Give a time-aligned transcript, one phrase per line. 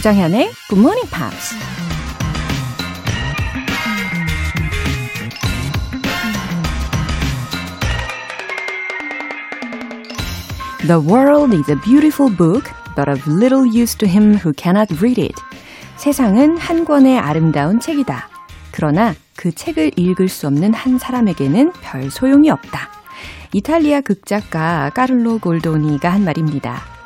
[0.00, 1.54] 조장현의 Good Morning Pops.
[10.86, 15.20] The world is a beautiful book, but of little use to him who cannot read
[15.20, 15.34] it.
[15.98, 18.30] 세상은 한 권의 아름다운 책이다.
[18.72, 22.88] 그러나 그 책을 읽을 수 없는 한 사람에게는 별 소용이 없다.
[23.52, 27.00] 이탈리아 극작가 까를로 골도니가 한 말입니다.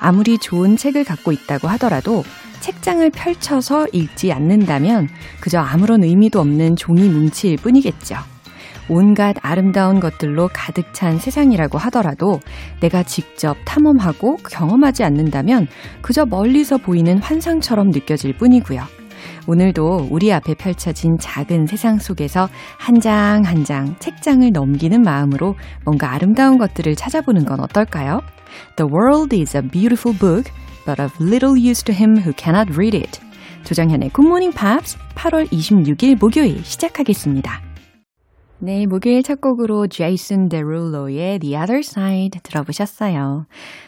[0.00, 2.24] 아무리 좋은 책을 갖고 있다고 하더라도
[2.60, 5.08] 책장을 펼쳐서 읽지 않는다면
[5.40, 8.16] 그저 아무런 의미도 없는 종이 뭉치일 뿐이겠죠.
[8.88, 12.40] 온갖 아름다운 것들로 가득 찬 세상이라고 하더라도
[12.80, 15.68] 내가 직접 탐험하고 경험하지 않는다면
[16.02, 18.82] 그저 멀리서 보이는 환상처럼 느껴질 뿐이고요.
[19.46, 26.58] 오늘도 우리 앞에 펼쳐진 작은 세상 속에서 한 장 한장 책장을 넘기는 마음으로 뭔가 아름다운
[26.58, 28.20] 것들을 찾아보는 건 어떨까요?
[28.76, 30.50] The world is a beautiful book,
[30.84, 33.20] but of little use to him who cannot read it.
[33.64, 37.60] 조정현의 Good Morning Pops 8월 26일 목요일 시작하겠습니다.
[38.62, 43.46] 네, 목요일 첫 곡으로 제이슨 데룰로의 The Other Side 들어보셨어요.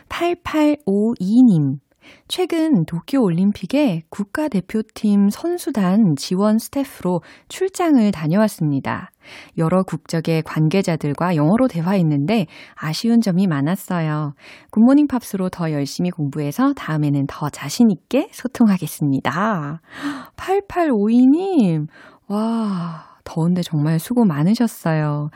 [0.08, 1.78] 8852님.
[2.26, 9.11] 최근 도쿄 올림픽에 국가대표팀 선수단 지원 스태프로 출장을 다녀왔습니다.
[9.58, 14.34] 여러 국적의 관계자들과 영어로 대화했는데 아쉬운 점이 많았어요.
[14.70, 19.80] 굿모닝 팝스로 더 열심히 공부해서 다음에는 더 자신있게 소통하겠습니다.
[20.36, 21.86] 8852님,
[22.28, 23.11] 와.
[23.24, 25.30] 더운데 정말 수고 많으셨어요.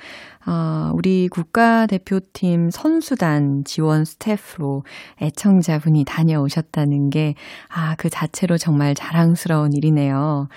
[0.44, 4.84] 아, 우리 국가대표팀 선수단 지원 스태프로
[5.20, 7.34] 애청자분이 다녀오셨다는 게,
[7.68, 10.48] 아, 그 자체로 정말 자랑스러운 일이네요.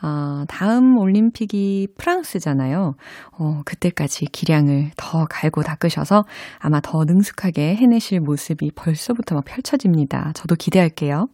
[0.00, 2.94] 아, 다음 올림픽이 프랑스잖아요.
[3.38, 6.24] 어, 그때까지 기량을 더 갈고 닦으셔서
[6.58, 10.32] 아마 더 능숙하게 해내실 모습이 벌써부터 막 펼쳐집니다.
[10.34, 11.28] 저도 기대할게요.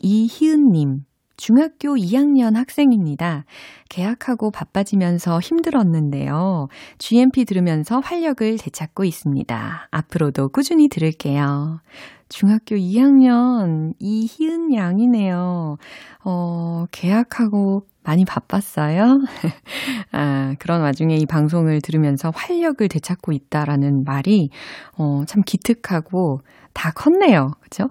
[0.00, 1.04] 이희은님.
[1.36, 3.44] 중학교 2학년 학생입니다.
[3.88, 6.68] 개학하고 바빠지면서 힘들었는데요.
[6.98, 9.88] GMP 들으면서 활력을 되찾고 있습니다.
[9.90, 11.80] 앞으로도 꾸준히 들을게요.
[12.28, 15.76] 중학교 2학년 이희은 양이네요.
[16.24, 19.20] 어, 개학하고 많이 바빴어요?
[20.12, 24.50] 아, 그런 와중에 이 방송을 들으면서 활력을 되찾고 있다라는 말이,
[24.98, 26.40] 어, 참 기특하고
[26.74, 27.52] 다 컸네요.
[27.60, 27.88] 그죠?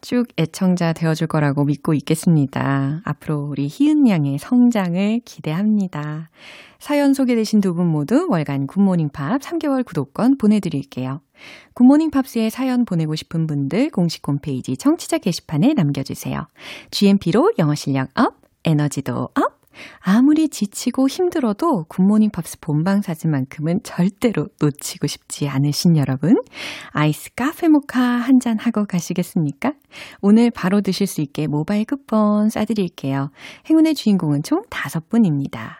[0.00, 3.00] 쭉 애청자 되어줄 거라고 믿고 있겠습니다.
[3.04, 6.30] 앞으로 우리 희은 양의 성장을 기대합니다.
[6.78, 11.20] 사연 소개되신 두 분 모두 월간 굿모닝 팝 3개월 구독권 보내드릴게요.
[11.74, 16.46] 굿모닝 팝스에 사연 보내고 싶은 분들 공식 홈페이지 청취자 게시판에 남겨주세요.
[16.90, 18.34] GMP로 영어 실력 up,
[18.64, 19.59] 에너지도 up!
[20.00, 26.36] 아무리 지치고 힘들어도 굿모닝 팝스 본방 사수만큼은 절대로 놓치고 싶지 않으신 여러분.
[26.90, 29.74] 아이스 카페 모카 한 잔 하고 가시겠습니까?
[30.22, 33.30] 오늘 바로 드실 수 있게 모바일 쿠폰 쏴드릴게요.
[33.68, 35.79] 행운의 주인공은 총 5분입니다.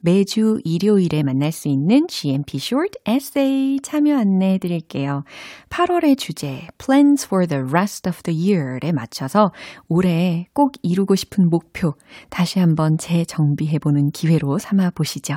[0.00, 5.24] 매주 일요일에 만날 수 있는 GMP Short Essay 참여 안내해 드릴게요.
[5.68, 9.52] 8월의 주제 Plans for the Rest of the Year에 맞춰서
[9.88, 11.94] 올해 꼭 이루고 싶은 목표
[12.28, 15.36] 다시 한번 재정비해 보는 기회로 삼아 보시죠.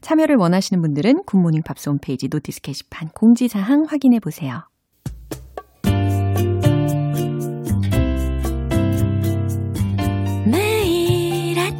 [0.00, 4.62] 참여를 원하시는 분들은 굿모닝 팝스 홈페이지 notice 게시판 공지사항 확인해 보세요.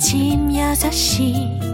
[0.04, 1.73] 아침 6시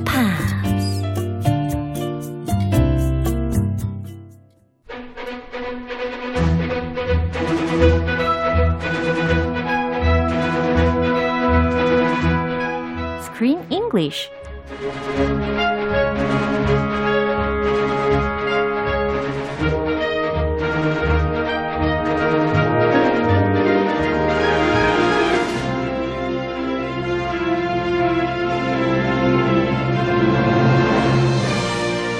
[13.91, 14.29] English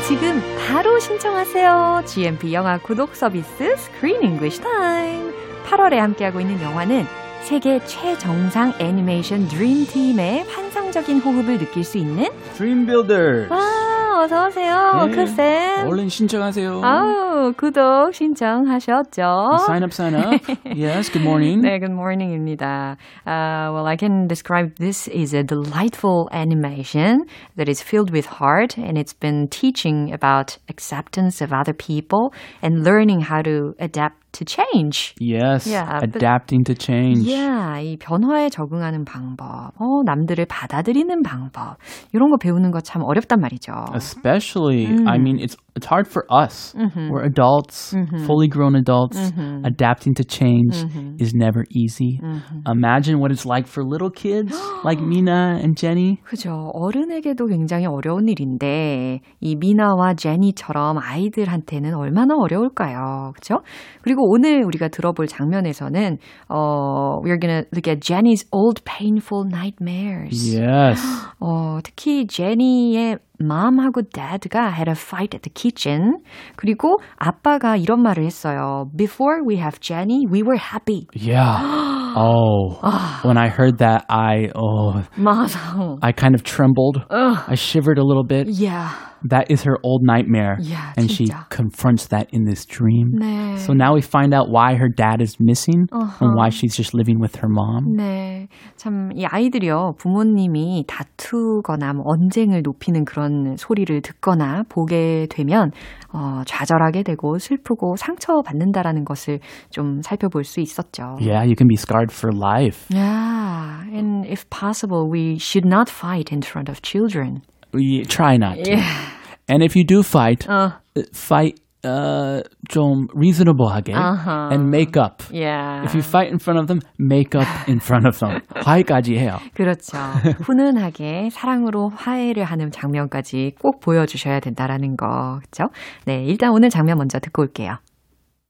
[0.08, 2.04] 지금 바로 신청하세요.
[2.06, 5.32] GMP 영화 구독 서비스 Screen English Time.
[5.66, 7.06] 8월에 함께하고 있는 영화는
[7.44, 10.46] 세계 최정상 애니메이션 드림팀의
[10.91, 12.25] 환상적인 호흡을 느낄 수 있는
[12.57, 13.49] Dream Builders.
[13.51, 15.07] 와 어서 오세요.
[15.07, 15.15] 네.
[15.15, 15.87] 크쌤.
[15.87, 16.81] 얼른 신청하세요.
[16.83, 19.23] 아우, 구독 신청하셨죠?
[19.61, 20.41] Sign up, sign up.
[20.75, 21.63] yes, good morning.
[21.63, 22.97] 네, good morning입니다.
[23.25, 27.27] Uh, well, I can describe this is a delightful animation
[27.57, 32.83] that is filled with heart and it's been teaching about acceptance of other people and
[32.83, 35.14] learning how to adapt to change.
[35.20, 37.28] Yes, Yeah, but- adapting to change.
[37.28, 41.78] Yeah, 이 변화에 적응하는 방법, 어, 남들을 받아들이는 방법,
[42.14, 43.72] 이런 거 배우는 거 참 어렵단 말이죠.
[43.96, 45.08] Especially, Mm.
[45.08, 46.76] I mean, it's it's hard for us.
[46.78, 47.10] Mm-hmm.
[47.12, 47.96] We're adults,
[48.28, 49.16] fully grown adults.
[49.64, 51.16] Adapting to change Mm-hmm.
[51.24, 52.20] is never easy.
[52.68, 54.52] Imagine what it's like for little kids
[54.84, 56.20] like Mina and Jenny.
[56.28, 56.72] 그죠.
[56.76, 63.32] 어른에게도 굉장히 어려운 일인데, 이 미나와 제니처럼 아이들한테는 얼마나 어려울까요?
[63.36, 63.60] 그죠?
[64.02, 66.18] 그리고 오늘 우리가 들어볼 장면에서는,
[66.50, 70.58] 어, we're gonna look at Jenny's old painful nightmares.
[70.58, 71.02] Yes.
[71.40, 76.20] 어, 특히 제니의 mom하고 dad가 had a fight at the kitchen.
[76.56, 78.90] 그리고 아빠가 이런 말을 했어요.
[78.96, 81.08] Before we have Jenny, we were happy.
[81.16, 82.01] Yeah.
[82.19, 82.79] Oh,
[83.23, 85.99] when I heard that, I oh, 맞아.
[86.03, 87.03] I kind of trembled.
[87.11, 88.49] I shivered a little bit.
[88.49, 88.91] Yeah.
[89.29, 90.57] That is her old nightmare.
[90.61, 91.49] Yeah, and she 진짜.
[91.49, 93.13] confronts that in this dream.
[93.19, 93.59] 네.
[93.59, 97.19] So now we find out why her dad is missing and why she's just living
[97.19, 97.97] with her mom.
[97.97, 98.47] 네.
[98.77, 105.73] 참, 이 아이들이요, 부모님이 다투거나 뭐 언쟁을 높이는 그런 소리를 듣거나 보게 되면,
[106.13, 109.41] 어, 좌절하게 되고 슬프고 상처받는다라는 것을
[109.71, 111.17] 좀 살펴볼 수 있었죠.
[111.21, 112.87] Yeah, you can be scarred for life.
[112.91, 113.83] Yeah.
[113.93, 117.43] And if possible, we should not fight in front of children.
[117.73, 118.71] We try not to.
[118.71, 119.11] Yeah.
[119.49, 124.49] And if you do fight, 어, uh, fight uh, 좀 reasonable하게 Uh-huh.
[124.51, 125.23] and make up.
[125.31, 125.85] yeah.
[125.85, 128.41] If you fight in front of them, make up in front of them.
[128.57, 129.39] 화해까지 해요.
[129.55, 129.97] 그렇죠.
[130.43, 135.39] 훈훈하게 사랑으로 화해를 하는 장면까지 꼭 보여주셔야 된다라는 거.
[135.41, 135.71] 그렇죠?
[136.07, 137.77] 네, 일단 오늘 장면 먼저 듣고 올게요.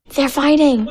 [0.08, 0.86] They're fighting.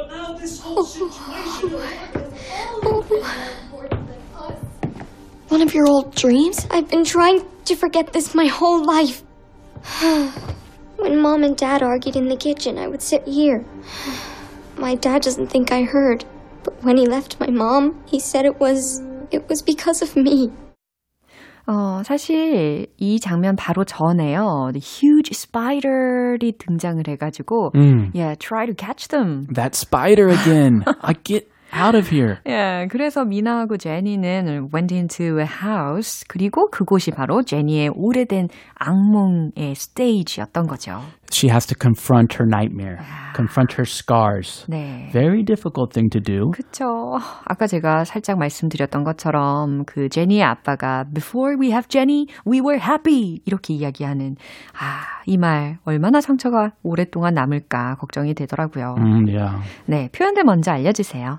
[5.50, 6.68] One of your old dreams?
[6.70, 9.24] I've been trying to forget this my whole life.
[10.98, 13.64] when mom and dad argued in the kitchen, I would sit here.
[14.78, 16.26] My dad doesn't think I heard,
[16.64, 19.02] but when he left my mom, he said it was
[19.32, 20.52] it was because of me.
[21.68, 24.72] 어, 사실 이 장면 바로 전에요.
[24.72, 28.12] The huge spider이 등장을 해가지고, 음.
[28.14, 29.48] yeah, try to catch them.
[29.52, 30.84] That spider again.
[31.02, 32.37] I get Out of here.
[32.47, 36.25] 예, 그래서 미나하고 제니는 went into a house.
[36.29, 41.01] 그리고 그곳이 바로 제니의 오래된 악몽의 스테이지였던 거죠.
[41.33, 42.99] She has to confront her nightmare,
[43.37, 44.67] confront her scars.
[44.69, 45.09] 네.
[45.13, 46.51] Very difficult thing to do.
[46.51, 47.19] 그쵸.
[47.45, 53.41] 아까 제가 살짝 말씀드렸던 것처럼 그 제니의 아빠가 Before we have Jenny, we were happy
[53.47, 54.35] 이렇게 이야기하는
[54.75, 58.97] 아, 이 말 얼마나 상처가 오랫동안 남을까 걱정이 되더라고요.
[58.99, 59.57] Mm, yeah.
[59.87, 61.39] 네, 표현들 먼저 알려주세요.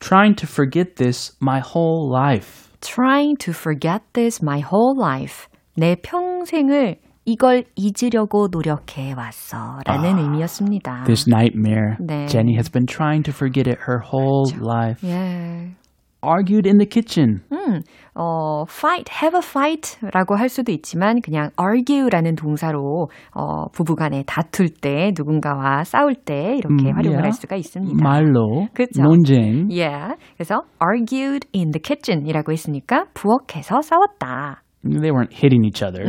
[0.00, 2.70] Trying to forget this my whole life.
[2.80, 5.48] Trying to forget this my whole life.
[5.76, 9.80] 내 평생을 이걸 잊으려고 노력해 왔어.
[9.84, 11.04] 라는 의미였습니다.
[11.04, 11.96] This nightmare.
[11.98, 12.26] 네.
[12.28, 15.02] Jenny has been trying to forget it her whole life.
[15.02, 15.74] 예.
[16.23, 17.41] Argued in the kitchen.
[17.51, 17.81] 음,
[18.13, 24.69] 어, fight, have a fight 라고 할 수도 있지만 그냥 argue라는 동사로 어, 부부간에 다툴
[24.69, 27.23] 때 누군가와 싸울 때 이렇게 음, 활용을 yeah.
[27.23, 28.03] 할 수가 있습니다.
[28.03, 28.67] 말로.
[28.73, 29.01] 그쵸.
[29.01, 29.69] 논쟁.
[29.71, 30.15] Yeah.
[30.37, 34.61] 그래서 argued in the kitchen이라고 했으니까 부엌에서 싸웠다.
[34.83, 36.05] They weren't hitting each other,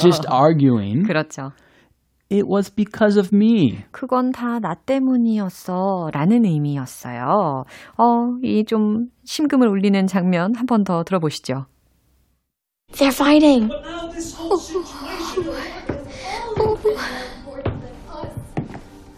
[0.00, 1.06] just arguing.
[1.06, 1.52] 그렇죠.
[2.29, 3.83] It was because of me.
[3.91, 7.65] 그건 다 나 때문이었어 라는 의미였어요.
[7.97, 11.65] 어, 이 좀 심금을 울리는 장면 한 번 더 들어보시죠.
[12.93, 13.69] They're fighting.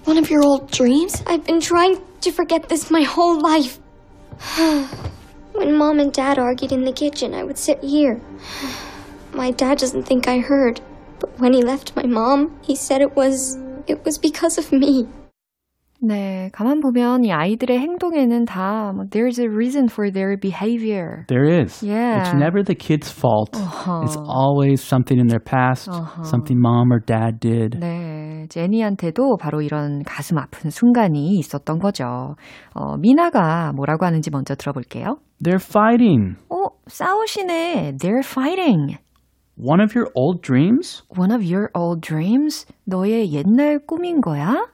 [0.05, 1.23] One of your old dreams?
[1.27, 3.79] I've been trying to forget this my whole life.
[5.53, 8.19] when mom and dad argued in the kitchen, I would sit here.
[9.33, 10.81] My dad doesn't think I heard,
[11.20, 13.56] But when he left my mom, he said it was
[13.86, 15.06] it was because of me.
[16.00, 21.24] 네, 가만 보면 이 아이들의 행동에는 다 뭐, there's a reason for their behavior.
[21.26, 21.82] There is.
[21.82, 22.20] Yeah.
[22.20, 23.50] It's never the kid's fault.
[23.56, 24.02] Uh-huh.
[24.04, 26.22] It's always something in their past, Uh-huh.
[26.22, 27.80] something mom or dad did.
[27.80, 32.36] 네, 제니한테도 바로 이런 가슴 아픈 순간이 있었던 거죠.
[32.74, 35.16] 어, 미나가 뭐라고 하는지 먼저 들어볼게요.
[35.42, 36.36] They're fighting.
[36.48, 37.96] 어, 싸우시네.
[37.98, 38.98] They're fighting.
[39.57, 41.03] One of your old dreams?
[41.15, 42.65] One of your old dreams?
[42.85, 44.67] 너의 옛날 꿈인 거야?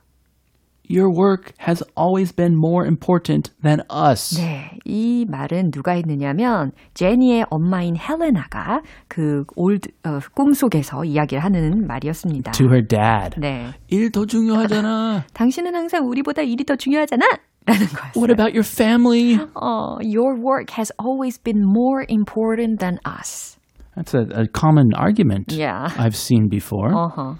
[0.92, 4.36] Your work has always been more important than us.
[4.42, 12.54] 네, 이 말은 누가 했느냐면 제니의 엄마인 헬레나가 그 올드 어, 꿈속에서 이야기를 하는 말이었습니다.
[12.54, 13.40] To her dad.
[13.40, 15.26] 네, 일 더 중요하잖아.
[15.34, 17.24] 당신은 항상 우리보다 일이 더 중요하잖아.
[17.68, 18.14] 라는 거였어요.
[18.16, 19.38] What about your family?
[19.54, 23.53] 어, your work has always been more important than us.
[23.96, 25.90] That's a, a common argument Yeah.
[25.98, 26.92] I've seen before.
[26.94, 27.38] 어허.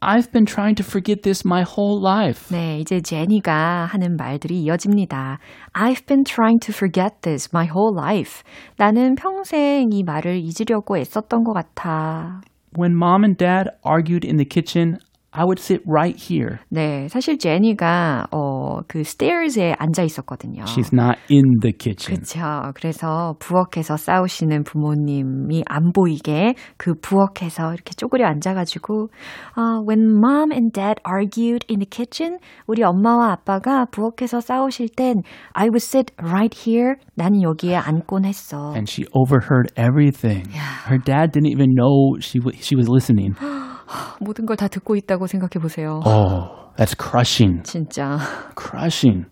[0.00, 2.54] I've been trying to forget this my whole life.
[2.54, 5.38] 네, 이제 제니가 하는 말들이 이어집니다.
[5.74, 8.42] I've been trying to forget this my whole life.
[8.76, 12.40] 나는 평생 이 말을 잊으려고 애썼던 것 같아.
[12.78, 14.98] When mom and dad argued in the kitchen,
[15.32, 16.58] I would sit right here.
[16.70, 20.64] 네, 사실 제니가 어, 그 stairs에 앉아 있었거든요.
[20.64, 22.16] She's not in the kitchen.
[22.16, 22.72] 그렇죠.
[22.74, 29.08] 그래서 부엌에서 싸우시는 부모님이 안 보이게 그 부엌에서 이렇게 쪼그려 앉아가지고
[29.54, 35.16] 아, when mom and dad argued in the kitchen, 우리 엄마와 아빠가 부엌에서 싸우실 땐
[35.52, 36.94] I would sit right here.
[37.16, 38.72] 나는 여기에 앉곤 했어.
[38.74, 40.48] And she overheard everything.
[40.88, 43.34] Her dad didn't even know she w- she was listening.
[44.20, 46.00] 모든 걸 다 듣고 있다고 생각해 보세요.
[46.04, 47.62] Oh, that's crushing.
[47.64, 48.18] 진짜.
[48.56, 49.26] Crushing.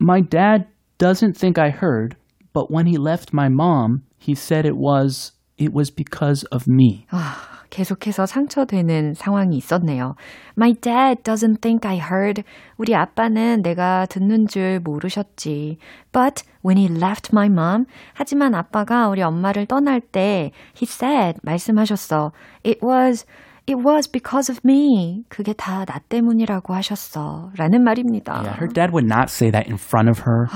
[0.00, 0.66] My dad
[0.98, 2.16] doesn't think I heard,
[2.52, 7.06] but when he left my mom, he said it was it was because of me.
[7.71, 10.15] 아, 계속해서 상처되는 상황이 있었네요.
[10.57, 12.43] My dad doesn't think I heard.
[12.77, 15.77] 우리 아빠는 내가 듣는 줄 모르셨지.
[16.11, 22.31] But when he left my mom, 하지만 아빠가 우리 엄마를 떠날 때, he said, 말씀하셨어.
[22.65, 23.25] It was,
[23.67, 25.23] it was because of me.
[25.29, 27.51] 그게 다 나 때문이라고 하셨어.
[27.57, 28.33] 라는 말입니다.
[28.33, 30.47] Yeah, her dad would not say that in front of her.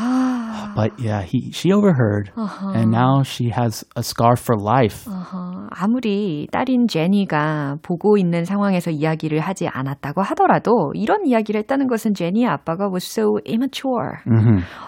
[0.76, 2.32] But yeah, he she overheard.
[2.36, 5.06] And now she has a scar for life.
[5.10, 12.14] 어, 아무리 딸인 제니가 보고 있는 상황에서 이야기를 하지 않았다고 하더라도 이런 이야기를 했다는 것은
[12.14, 14.20] 제니의 아빠가 was so immature.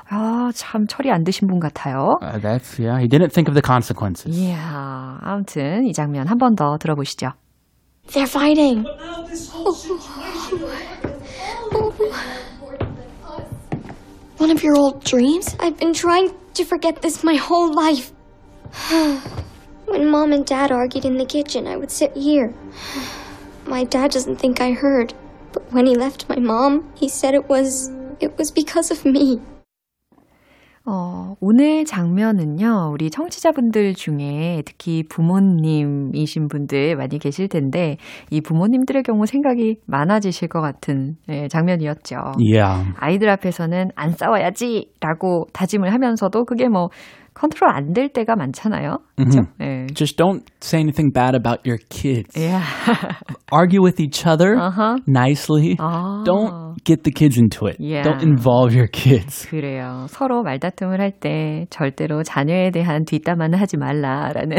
[0.10, 2.18] 아, 참 철이 안 드신 분 같아요.
[2.22, 4.38] Uh, that's yeah, he didn't think of the consequences.
[4.38, 7.32] 이야, 아무튼 이 장면 한 번 더 들어보시죠.
[8.08, 8.86] They're fighting.
[14.38, 15.56] One of your old dreams?
[15.60, 18.12] I've been trying to forget this my whole life.
[19.86, 22.54] when mom and dad argued in the kitchen, I would sit here.
[23.66, 25.14] My dad doesn't think I heard,
[25.52, 27.92] but when he left my mom, he said it was
[28.22, 29.42] it was because of me.
[30.90, 37.98] 어, 오늘 장면은요, 우리 청취자분들 중에 특히 부모님이신 분들 많이 계실 텐데,
[38.32, 42.16] 이 부모님들의 경우 생각이 많아지실 것 같은 예, 장면이었죠.
[42.40, 42.94] Yeah.
[43.00, 44.94] 아이들 앞에서는 안 싸워야지!
[45.02, 46.90] 라고 다짐을 하면서도 그게 뭐
[47.38, 48.98] 컨트롤 안 될 때가 많잖아요.
[49.16, 49.42] 그렇죠?
[49.62, 49.86] 예.
[49.94, 52.34] Just don't say anything bad about your kids.
[52.36, 52.64] Yeah.
[53.52, 54.98] Argue with each other Uh-huh.
[55.08, 55.76] nicely.
[55.80, 56.24] 아.
[56.26, 57.78] Don't get the kids into it.
[57.80, 58.04] Yeah.
[58.04, 59.48] Don't involve your kids.
[59.50, 60.06] 그래요.
[60.10, 64.58] 서로 말다툼을 할 때 절대로 자녀에 대한 뒷담화는 하지 말라라는.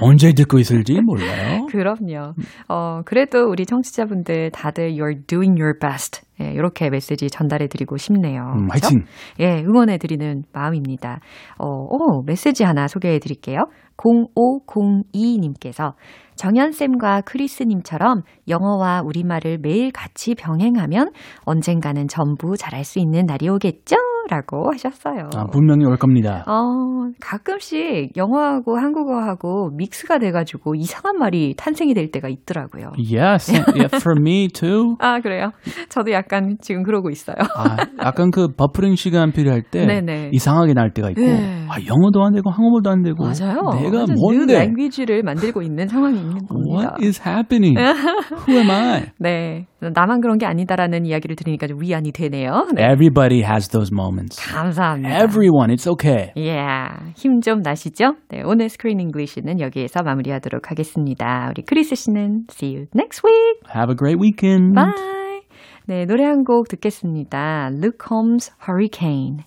[0.00, 1.66] 언제 듣고 있을지 몰라요.
[1.70, 2.34] 그럼요.
[2.68, 6.22] 어, 그래도 우리 청취자분들 다들 you're doing your best.
[6.40, 8.42] 예, 이렇게 메시지 전달해 드리고 싶네요.
[8.56, 8.86] 음, 그렇죠?
[8.86, 9.04] 화이팅!
[9.40, 11.20] 예, 응원해 드리는 마음입니다.
[11.58, 13.66] 어, 오, 메시지 하나 소개해 드릴게요.
[13.96, 15.94] 0502님께서
[16.36, 21.12] 정연쌤과 크리스님처럼 영어와 우리말을 매일 같이 병행하면
[21.44, 23.96] 언젠가는 전부 잘할 수 있는 날이 오겠죠?
[24.28, 25.30] 라고 하셨어요.
[25.36, 26.44] 아, 분명히 올 겁니다.
[26.46, 32.92] 어, 가끔씩 영어하고 한국어하고 mix가 돼가지고 이상한 말이 탄생이 될 때가 있더라고요.
[32.98, 34.96] Yes, yeah, for me too.
[35.00, 35.50] 아, 그래요?
[35.88, 37.36] 저도 약간 지금 그러고 있어요.
[37.56, 40.30] 아, 약간 그 버퍼링 시간 필요할 때 네네.
[40.32, 41.66] 이상하게 날 때가 있고 네.
[41.68, 43.60] 아, 영어도 안 되고 한국어도 안 되고 맞아요.
[43.80, 44.54] 내가 뭔데?
[44.54, 46.94] language를 만들고 있는 상황이 있는 겁니다.
[46.96, 47.76] What is happening?
[48.48, 49.02] Who am I?
[49.18, 49.66] 네.
[49.80, 52.66] 나만 그런 게 아니다라는 이야기를 들으니까 좀 위안이 되네요.
[52.74, 52.82] 네.
[52.84, 54.19] Everybody has those moments.
[54.28, 55.22] 감사합니다.
[55.22, 56.32] Everyone, it's okay.
[56.36, 57.12] Yeah.
[57.16, 58.14] 힘 좀 나시죠?
[58.28, 58.42] 네.
[58.44, 61.48] 오늘 Screen English는 여기에서 마무리하도록 하겠습니다.
[61.50, 63.60] 우리 크리스 씨는 see you next week.
[63.74, 64.74] Have a great weekend.
[64.74, 65.42] Bye.
[65.86, 66.04] 네.
[66.06, 67.70] 노래 한 곡 듣겠습니다.
[67.72, 69.44] Luke Combs Hurricane.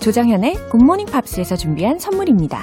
[0.00, 2.62] 조정현의 굿모닝 팝스에서 준비한 선물입니다.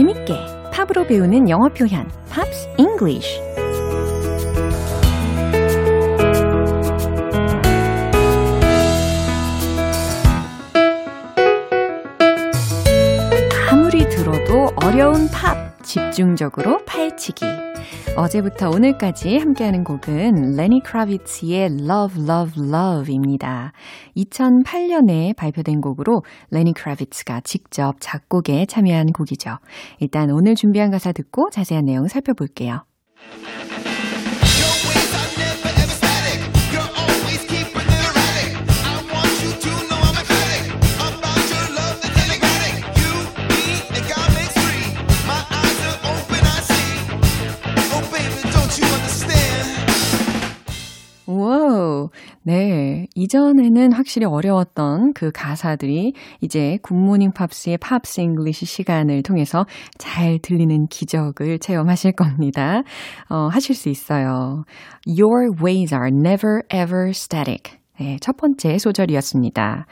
[0.00, 0.34] 재밌게
[0.72, 3.38] 팝으로 배우는 영어 표현 Pops English
[13.70, 15.59] 아무리 들어도 어려운 팝
[15.90, 17.44] 집중적으로 파헤치기
[18.16, 23.72] 어제부터 오늘까지 함께하는 곡은 레니 크라비츠의 Love Love Love입니다.
[24.16, 29.58] 2008년에 발표된 곡으로 레니 크라비츠가 직접 작곡에 참여한 곡이죠.
[29.98, 32.84] 일단 오늘 준비한 가사 듣고 자세한 내용 살펴볼게요.
[51.30, 52.08] Wow.
[52.42, 53.06] 네.
[53.14, 59.64] 이전에는 확실히 어려웠던 그 가사들이 이제 굿모닝 팝스의 Pops English 시간을 통해서
[59.96, 62.82] 잘 들리는 기적을 체험하실 겁니다.
[63.28, 64.64] 어, 하실 수 있어요.
[65.06, 67.78] Your ways are never ever static.
[68.00, 69.86] 네, 첫 번째 소절이었습니다.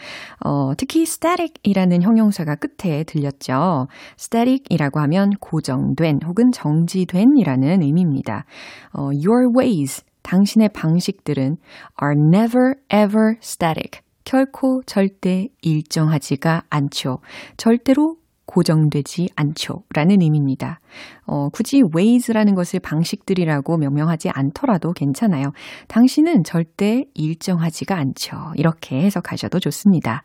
[0.45, 3.87] 어, 특히 static이라는 형용사가 끝에 들렸죠.
[4.19, 8.47] static이라고 하면 고정된 혹은 정지된이라는 의미입니다.
[8.95, 11.57] 어, your ways 당신의 방식들은
[12.03, 14.01] are never ever static.
[14.25, 17.19] 결코 절대 일정하지가 않죠.
[17.57, 18.17] 절대로
[18.49, 19.85] 고정되지 않죠.
[19.95, 20.81] 라는 의미입니다.
[21.27, 25.53] 어, 굳이 ways라는 것을 방식들이라고 명명하지 않더라도 괜찮아요.
[25.87, 28.53] 당신은 절대 일정하지가 않죠.
[28.57, 30.23] 이렇게 해석하셔도 좋습니다.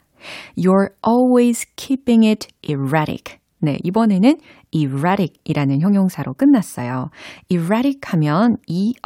[0.58, 3.43] You're always keeping it erratic.
[3.63, 4.36] 네, 이번에는
[4.74, 7.10] erratic이라는 형용사로 끝났어요.
[7.50, 9.00] erratic 하면 E-R-R-A-T-I-C,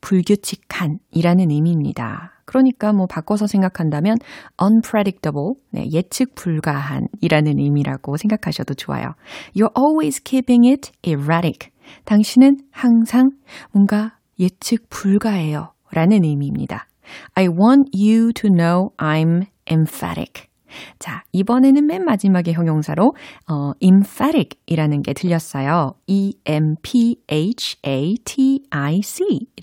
[0.00, 2.32] 불규칙한 이라는 의미입니다.
[2.46, 4.16] 그러니까 뭐 바꿔서 생각한다면
[4.62, 9.12] unpredictable, 네, 예측 불가한 이라는 의미라고 생각하셔도 좋아요.
[9.54, 11.68] You're always keeping it erratic.
[12.06, 13.28] 당신은 항상
[13.72, 15.72] 뭔가 예측 불가해요.
[15.92, 16.86] 라는 의미입니다.
[17.34, 20.53] I want you to know I'm emphatic.
[20.98, 23.14] 자, 이번에는 맨 마지막에 형용사로
[23.50, 25.94] 어, emphatic 이라는 게 들렸어요.
[26.06, 27.24] E-M-P-H-A-T-I-C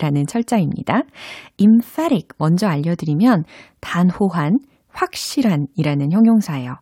[0.00, 1.02] 라는 철자입니다.
[1.58, 3.44] emphatic 먼저 알려드리면
[3.80, 6.76] 단호한, 확실한 이라는 형용사예요.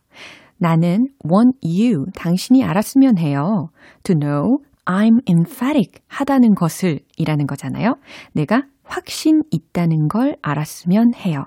[0.58, 3.68] 나는 want you, 당신이 알았으면 해요.
[4.02, 7.94] to know I'm emphatic 하다는 것을 이라는 거잖아요.
[8.32, 11.44] 내가 확신 있다는 걸 알았으면 해요.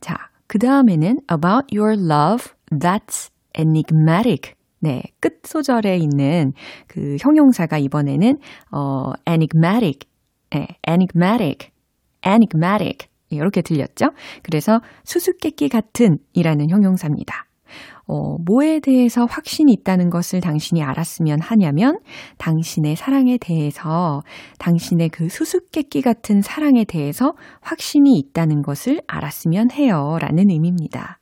[0.00, 0.16] 자,
[0.52, 4.52] 그 다음에는 about your love that's enigmatic.
[4.80, 6.52] 네, 끝 소절에 있는
[6.88, 8.36] 그 형용사가 이번에는
[8.70, 10.00] 어 enigmatic,
[10.50, 11.70] 네, enigmatic,
[12.26, 14.10] enigmatic 이렇게 들렸죠?
[14.42, 17.46] 그래서 수수께끼 같은 이라는 형용사입니다.
[18.06, 21.98] 어, 뭐에 대해서 확신이 있다는 것을 당신이 알았으면 하냐면
[22.38, 24.22] 당신의 사랑에 대해서
[24.58, 31.18] 당신의 그 수수께끼 같은 사랑에 대해서 확신이 있다는 것을 알았으면 해요 라는 의미입니다.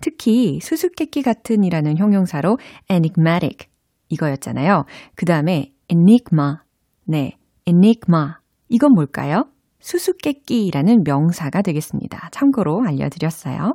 [0.00, 2.58] 특히 수수께끼 같은 이라는 형용사로
[2.90, 3.68] enigmatic
[4.08, 4.84] 이거였잖아요.
[5.14, 6.56] 그 다음에 enigma
[7.04, 8.34] 네, enigma
[8.68, 9.46] 이건 뭘까요?
[9.80, 12.28] 수수께끼라는 명사가 되겠습니다.
[12.32, 13.74] 참고로 알려드렸어요.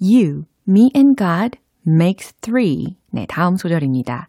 [0.00, 2.96] You, me and God makes three.
[3.10, 4.28] 네, 다음 소절입니다.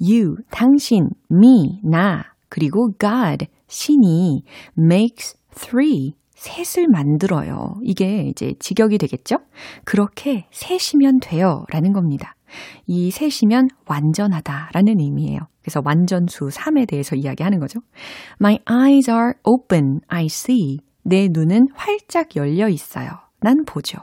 [0.00, 4.42] You, 당신, me, 나, 그리고 God, 신이
[4.78, 6.14] makes three.
[6.34, 7.74] 셋을 만들어요.
[7.82, 9.38] 이게 이제 직역이 되겠죠?
[9.84, 11.64] 그렇게 셋이면 돼요.
[11.70, 12.36] 라는 겁니다.
[12.86, 15.40] 이 셋이면 완전하다 라는 의미예요.
[15.62, 17.80] 그래서 완전수 3에 대해서 이야기하는 거죠.
[18.40, 20.78] My eyes are open, I see.
[21.02, 23.10] 내 눈은 활짝 열려 있어요.
[23.40, 23.98] 난 보죠.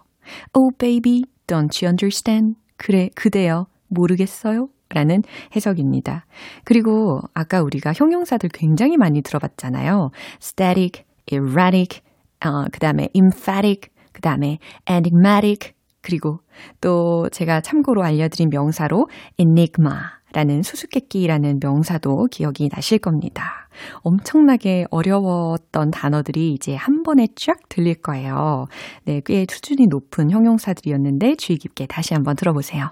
[0.54, 2.58] Oh baby, don't you understand?
[2.78, 4.68] 그래, 그대여, 모르겠어요?
[4.90, 5.24] 라는
[5.56, 6.26] 해석입니다.
[6.64, 10.12] 그리고 아까 우리가 형용사들 굉장히 많이 들어봤잖아요.
[10.42, 12.02] static, erratic,
[12.46, 14.60] 어, 그 다음에 emphatic, 그 다음에
[14.90, 16.40] enigmatic, 그리고
[16.82, 23.65] 또 제가 참고로 알려드린 명사로 enigma라는 수수께끼라는 명사도 기억이 나실 겁니다.
[24.02, 28.68] 엄청나게 어려웠던 단어들이 이제 한 번에 쫙 들릴 거예요.
[29.04, 32.92] 네, 꽤 수준이 높은 형용사들이었는데 주의 깊게 다시 한번 들어보세요.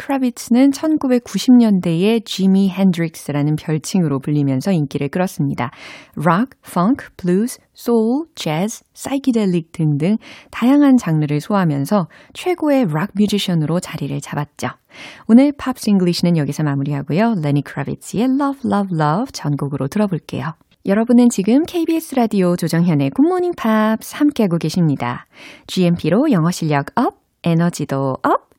[0.00, 5.70] 크라비츠는 1990년대에 지미 핸드릭스라는 별칭으로 불리면서 인기를 끌었습니다.
[6.16, 10.16] 락, 펑크, 블루스, 소울, 재즈, 사이키델릭 등등
[10.50, 14.68] 다양한 장르를 소화하면서 최고의 락 뮤지션으로 자리를 잡았죠.
[15.28, 17.34] 오늘 Pops English는 여기서 마무리하고요.
[17.42, 20.54] 레니 크라비츠의 Love, Love, Love 전곡으로 들어볼게요.
[20.86, 25.26] 여러분은 지금 KBS 라디오 조정현의 굿모닝 팝스 함께하고 계십니다.
[25.66, 28.49] GMP로 영어 실력 up, 에너지도 up,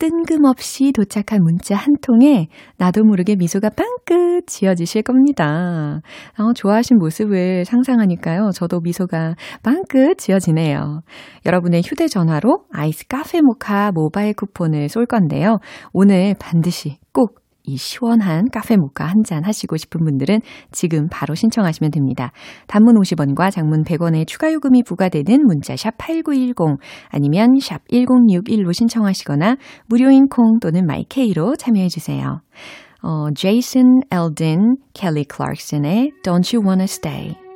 [0.00, 6.00] 뜬금없이 도착한 문자 한 통에 나도 모르게 미소가 빵긋 지어지실 겁니다.
[6.38, 8.50] 어, 좋아하신 모습을 상상하니까요.
[8.54, 11.02] 저도 미소가 빵긋 지어지네요.
[11.44, 15.58] 여러분의 휴대전화로 아이스 카페 모카 모바일 쿠폰을 쏠 건데요.
[15.92, 17.38] 오늘 반드시 꼭
[17.70, 20.40] 이 시원한 카페 모카 한 잔 하시고 싶은 분들은
[20.72, 22.32] 지금 바로 신청하시면 됩니다.
[22.66, 26.78] 단문 50원과 장문 100원의 추가 요금이 부과되는 문자 샵 8910
[27.10, 29.56] 아니면 샵 1061로 신청하시거나
[29.86, 32.40] 무료인 콩 또는 마이케이로 참여해 주세요.
[33.02, 37.49] 어, 제이슨 엘든, 켈리 클락슨의 Don't You Wanna Stay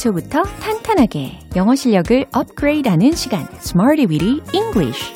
[0.00, 5.14] 기초부터 탄탄하게 영어 실력을 업그레이드하는 시간 Smarty Witty English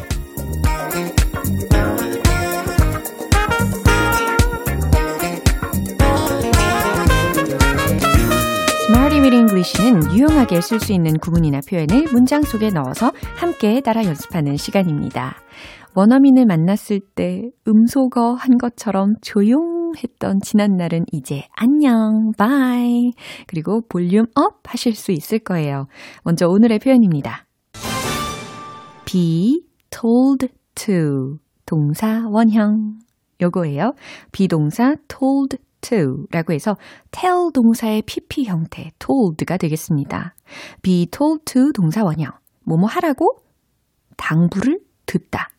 [9.24, 15.36] Witty English는 유용하게 쓸 수 있는 구문이나 표현을 문장 속에 넣어서 함께 따라 연습하는 시간입니다.
[15.94, 23.12] 원어민을 만났을 때 음소거 한 것처럼 조용 했던 지난날은 이제 안녕, bye.
[23.46, 25.86] 그리고 volume up 하실 수 있을 거예요.
[26.22, 27.46] 먼저 오늘의 표현입니다.
[29.04, 31.38] be told to.
[31.66, 32.98] 동사 원형.
[33.40, 33.94] 요거예요.
[34.32, 36.76] be동사 told to 라고 해서
[37.10, 40.34] tell 동사의 pp 형태 told가 되겠습니다.
[40.82, 42.30] be told to 동사 원형.
[42.64, 43.42] 뭐뭐 하라고
[44.16, 45.50] 당부를 듣다.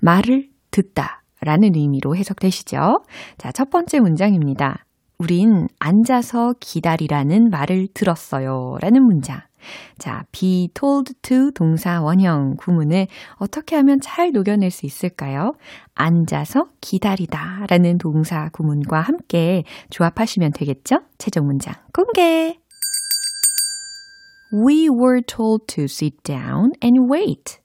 [0.00, 3.02] 말을 듣다 라는 의미로 해석되시죠?
[3.38, 4.84] 자, 첫 번째 문장입니다.
[5.18, 8.78] 우린 앉아서 기다리라는 말을 들었어요.
[8.80, 9.40] 라는 문장.
[9.98, 15.52] 자, be told to 동사 원형 구문을 어떻게 하면 잘 녹여낼 수 있을까요?
[15.94, 21.00] 앉아서 기다리다 라는 동사 구문과 함께 조합하시면 되겠죠?
[21.18, 22.58] 최종 문장 공개!
[24.52, 27.58] We were told to sit down and wait.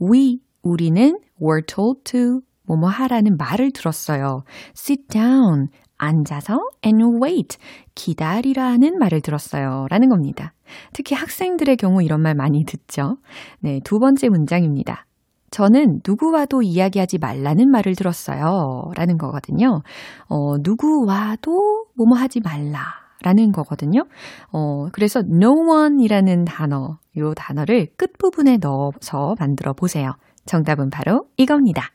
[0.00, 4.44] We, 우리는 were told to 뭐뭐 하라는 말을 들었어요.
[4.76, 7.58] sit down, 앉아서 and wait,
[7.94, 9.86] 기다리라는 말을 들었어요.
[9.90, 10.52] 라는 겁니다.
[10.92, 13.16] 특히 학생들의 경우 이런 말 많이 듣죠.
[13.60, 15.06] 네, 두 번째 문장입니다.
[15.50, 18.90] 저는 누구와도 이야기하지 말라는 말을 들었어요.
[18.94, 19.82] 라는 거거든요.
[20.28, 22.80] 어, 누구와도 뭐뭐 하지 말라.
[23.22, 24.04] 라는 거거든요.
[24.52, 30.12] 어, 그래서 no one 이라는 단어, 요 단어를 끝부분에 넣어서 만들어 보세요.
[30.46, 31.90] 정답은 바로 이겁니다.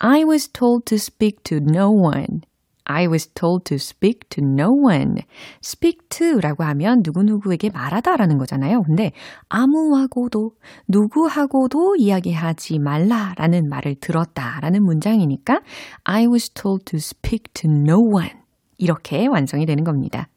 [0.00, 2.42] I was told to speak to no one.
[2.88, 5.22] I was told to speak to no one.
[5.62, 8.82] speak to 라고 하면 누구누구에게 말하다 라는 거잖아요.
[8.82, 9.12] 근데
[9.48, 10.52] 아무하고도,
[10.86, 15.60] 누구하고도 이야기하지 말라 라는 말을 들었다 라는 문장이니까
[16.04, 18.30] I was told to speak to no one.
[18.78, 20.28] 이렇게 완성이 되는 겁니다.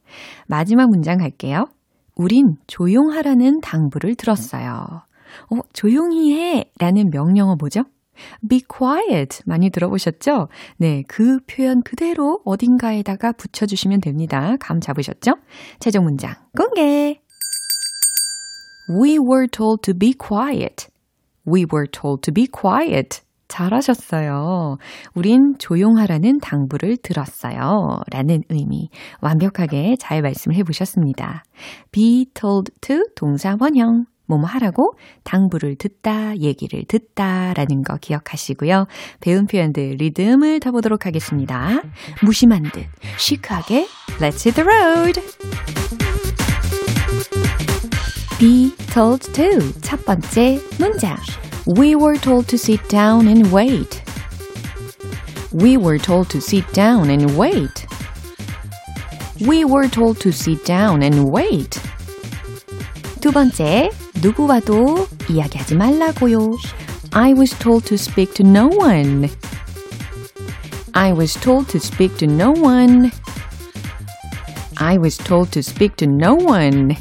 [0.47, 1.67] 마지막 문장 갈게요.
[2.15, 5.03] 우린 조용하라는 당부를 들었어요.
[5.51, 7.83] 어, 조용히 해 라는 명령어 뭐죠?
[8.47, 10.47] Be quiet 많이 들어보셨죠?
[10.77, 14.55] 네, 그 표현 그대로 어딘가에다가 붙여주시면 됩니다.
[14.59, 15.33] 감 잡으셨죠?
[15.79, 17.21] 최종 문장 공개!
[19.01, 20.87] We were told to be quiet.
[21.47, 23.21] We were told to be quiet.
[23.49, 24.77] 잘하셨어요.
[25.15, 27.99] 우린 조용하라는 당부를 들었어요.
[28.11, 28.89] 라는 의미
[29.21, 31.43] 완벽하게 잘 말씀을 해보셨습니다.
[31.91, 34.05] be told to 동사 원형.
[34.29, 38.87] 뭐뭐 하라고 당부를 듣다, 얘기를 듣다 라는 거 기억하시고요.
[39.19, 41.81] 배운 표현들 리듬을 타보도록 하겠습니다.
[42.23, 42.85] 무심한 듯
[43.17, 43.87] 시크하게
[44.19, 45.21] Let's hit the road!
[48.39, 51.17] Be told to 첫 번째 문장
[51.67, 54.01] We were told to sit down and wait.
[55.51, 57.87] We were told to sit down and wait.
[59.41, 61.81] We were told to sit down and wait.
[63.19, 63.89] 두 번째,
[64.22, 66.56] 누구와도 이야기하지 말라고요.
[67.12, 69.28] I was told to speak to no one.
[70.92, 73.10] I was told to speak to no one.
[74.76, 76.96] I was told to speak to no one.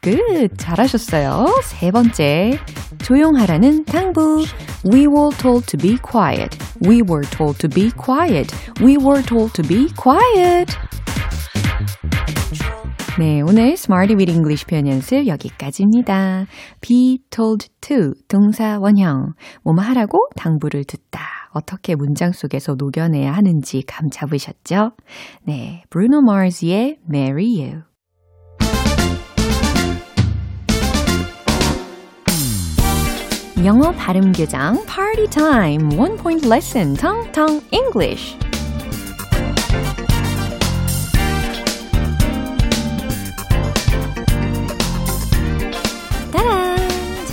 [0.00, 0.56] 끝.
[0.56, 1.46] 잘하셨어요.
[1.64, 2.58] 세 번째.
[3.02, 4.44] 조용하라는 당부.
[4.84, 6.56] We were told to be quiet.
[6.80, 8.54] We were told to be quiet.
[8.80, 10.76] We were told to be quiet.
[13.19, 16.47] 네, 오늘 Smarty with English 표현 연습 여기까지입니다.
[16.81, 21.19] be told to 동사 원형 뭐뭐 하라고 당부를 듣다.
[21.51, 24.93] 어떻게 문장 속에서 녹여내야 하는지 감 잡으셨죠?
[25.43, 27.81] 네, Bruno Mars의 Marry You.
[33.63, 38.42] 영어 발음 교정 Party Time One Point Lesson Tong Tong English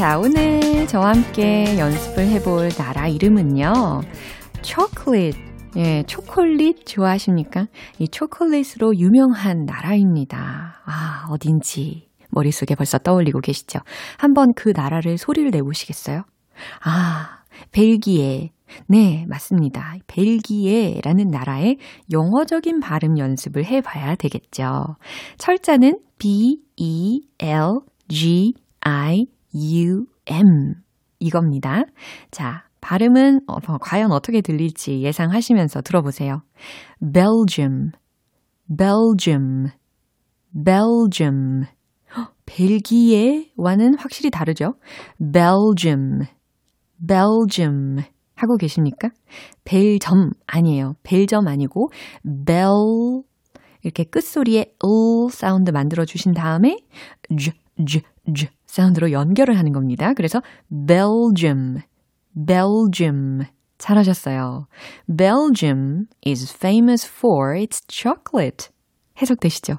[0.00, 4.00] 자, 오늘 저와 함께 연습을 해볼 나라 이름은요.
[4.62, 5.36] 초콜릿.
[5.76, 7.66] 예, 초콜릿 좋아하십니까?
[7.98, 10.80] 이 초콜릿으로 유명한 나라입니다.
[10.86, 13.80] 아, 어딘지 머릿속에 벌써 떠올리고 계시죠?
[14.16, 16.22] 한번 그 나라를 소리를 내보시겠어요?
[16.82, 18.52] 아, 벨기에.
[18.86, 19.96] 네, 맞습니다.
[20.06, 21.76] 벨기에라는 나라의
[22.10, 24.96] 영어적인 발음 연습을 해봐야 되겠죠.
[25.36, 30.74] 철자는 B, E, L, G, I, U, M.
[31.18, 31.82] 이겁니다.
[32.30, 36.42] 자, 발음은 어, 과연 어떻게 들릴지 예상하시면서 들어보세요.
[37.00, 37.92] Belgium,
[38.68, 39.66] Belgium,
[40.64, 41.64] Belgium.
[42.46, 44.74] 벨기에와는 확실히 다르죠?
[45.18, 46.26] Belgium,
[47.06, 47.98] Belgium
[48.34, 49.10] 하고 계십니까?
[49.64, 50.94] 벨점 아니에요.
[51.02, 51.90] 벨점 아니고
[52.24, 53.22] bell
[53.82, 56.78] 이렇게 끝소리에 을 사운드 만들어 주신 다음에
[57.38, 57.52] j,
[57.86, 58.02] j,
[58.34, 60.14] j 사운드로 연결을 하는 겁니다.
[60.14, 60.40] 그래서
[60.87, 61.80] Belgium,
[62.35, 63.42] Belgium
[63.78, 64.66] 잘하셨어요.
[65.14, 68.68] Belgium is famous for its chocolate.
[69.20, 69.78] 해석되시죠?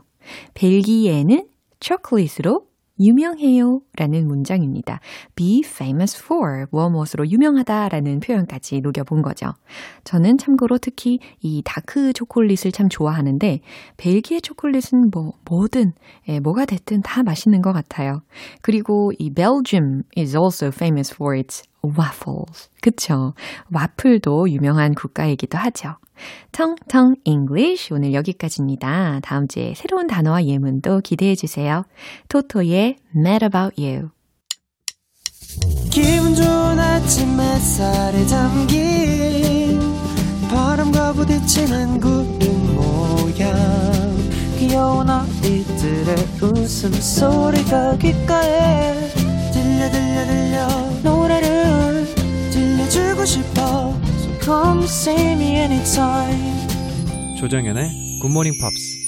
[0.54, 1.47] 벨기에는
[1.80, 2.67] 초콜릿으로
[2.99, 4.99] 유명해요 라는 문장입니다.
[5.36, 9.47] be famous for 무엇무엇으로 유명하다 라는 표현까지 녹여본 거죠.
[10.04, 13.60] 저는 참고로 특히 이 다크 초콜릿을 참 좋아하는데
[13.97, 15.93] 벨기에 초콜릿은 뭐 뭐든
[16.30, 18.21] 예, 뭐가 됐든 다 맛있는 것 같아요.
[18.62, 22.69] 그리고 이 Belgium is also famous for its waffles.
[22.81, 23.33] 그쵸?
[23.71, 25.95] 와플도 유명한 국가이기도 하죠.
[26.51, 29.19] 텅텅 English 오늘 여기까지입니다.
[29.23, 31.85] 다음 주에 새로운 단어와 예문도 기대해 주세요.
[32.29, 34.09] 토토의 Mad About You.
[35.89, 39.79] 기분 좋은 아침 햇살에 담긴
[40.49, 43.91] 바람과 부딪히는 구름 모양
[44.57, 49.09] 귀여운 아이들의 웃음소리가 귓가에
[49.51, 50.90] 들려 들려 들려
[53.21, 53.62] 들려주고 싶어
[54.17, 57.89] So come see me anytime 조정연의
[58.21, 59.01] 굿모닝 팝스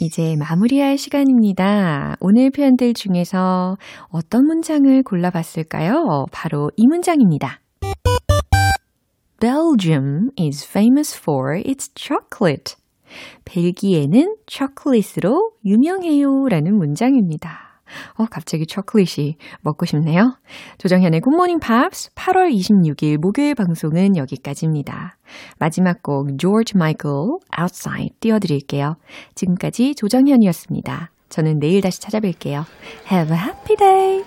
[0.00, 2.16] 이제 마무리할 시간입니다.
[2.20, 3.76] 오늘 표현들 중에서
[4.10, 6.26] 어떤 문장을 골라봤을까요?
[6.30, 7.60] 바로 이 문장입니다.
[9.40, 12.76] Belgium is famous for its chocolate.
[13.44, 16.46] 벨기에는 초콜릿으로 유명해요.
[16.48, 17.67] 라는 문장입니다.
[18.14, 20.36] 어, 갑자기 초콜릿이 먹고 싶네요.
[20.78, 25.16] 조정현의 굿모닝 팝스 8월 26일 목요일 방송은 여기까지입니다.
[25.58, 27.10] 마지막 곡 조지 마이클
[27.58, 28.96] Outside 띄워드릴게요.
[29.34, 31.10] 지금까지 조정현이었습니다.
[31.28, 32.64] 저는 내일 다시 찾아뵐게요.
[33.10, 34.24] Have a happy day!